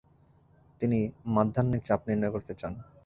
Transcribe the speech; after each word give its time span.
তিনি 0.81 0.99
মাধ্যাহ্নিক 1.35 1.81
চাপ 1.87 2.01
নির্ণয় 2.07 2.33
করতে 2.35 2.53
চান। 2.59 2.73